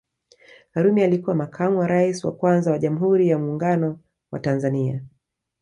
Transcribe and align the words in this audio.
Karume 0.73 1.03
alikuwa 1.03 1.35
makamu 1.35 1.79
wa 1.79 1.87
rais 1.87 2.23
wa 2.25 2.31
kwanza 2.31 2.71
wa 2.71 2.77
Jamhuri 2.79 3.27
ya 3.29 3.39
Muungano 3.39 3.99
wa 4.31 4.39
Tanzania 4.39 5.03